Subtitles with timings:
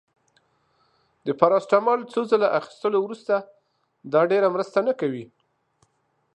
[1.25, 3.35] د پاراسټامول څو ځله اخیستلو وروسته،
[4.13, 5.25] دا ډیره مرسته نه کوي.